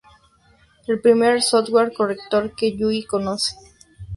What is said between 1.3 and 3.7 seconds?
software Corrector que Yui conoce.